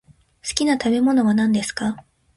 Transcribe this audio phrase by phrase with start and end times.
[0.43, 2.03] 好きな食べ物は何ですか？